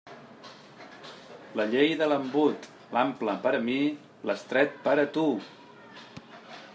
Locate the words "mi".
3.67-3.77